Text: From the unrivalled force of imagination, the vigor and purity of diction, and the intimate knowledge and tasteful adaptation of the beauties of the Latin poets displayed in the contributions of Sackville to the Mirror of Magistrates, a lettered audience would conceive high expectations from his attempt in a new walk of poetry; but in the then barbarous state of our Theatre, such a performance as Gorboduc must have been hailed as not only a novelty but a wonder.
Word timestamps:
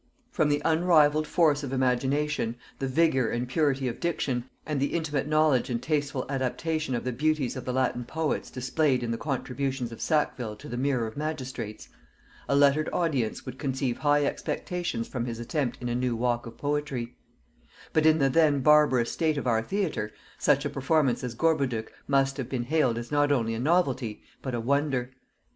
From 0.31 0.49
the 0.49 0.63
unrivalled 0.65 1.27
force 1.27 1.61
of 1.61 1.71
imagination, 1.71 2.55
the 2.79 2.87
vigor 2.87 3.29
and 3.29 3.47
purity 3.47 3.87
of 3.87 3.99
diction, 3.99 4.49
and 4.65 4.79
the 4.79 4.93
intimate 4.95 5.27
knowledge 5.27 5.69
and 5.69 5.79
tasteful 5.79 6.25
adaptation 6.27 6.95
of 6.95 7.03
the 7.03 7.11
beauties 7.11 7.55
of 7.55 7.65
the 7.65 7.71
Latin 7.71 8.05
poets 8.05 8.49
displayed 8.49 9.03
in 9.03 9.11
the 9.11 9.17
contributions 9.19 9.91
of 9.91 10.01
Sackville 10.01 10.55
to 10.55 10.67
the 10.67 10.75
Mirror 10.75 11.05
of 11.05 11.17
Magistrates, 11.17 11.87
a 12.49 12.55
lettered 12.55 12.89
audience 12.91 13.45
would 13.45 13.59
conceive 13.59 13.99
high 13.99 14.25
expectations 14.25 15.07
from 15.07 15.25
his 15.27 15.39
attempt 15.39 15.77
in 15.79 15.87
a 15.87 15.93
new 15.93 16.15
walk 16.15 16.47
of 16.47 16.57
poetry; 16.57 17.15
but 17.93 18.07
in 18.07 18.17
the 18.17 18.27
then 18.31 18.61
barbarous 18.61 19.11
state 19.11 19.37
of 19.37 19.45
our 19.45 19.61
Theatre, 19.61 20.09
such 20.39 20.65
a 20.65 20.69
performance 20.71 21.23
as 21.23 21.35
Gorboduc 21.35 21.91
must 22.07 22.37
have 22.37 22.49
been 22.49 22.63
hailed 22.63 22.97
as 22.97 23.11
not 23.11 23.31
only 23.31 23.53
a 23.53 23.59
novelty 23.59 24.23
but 24.41 24.55
a 24.55 24.59
wonder. 24.59 25.11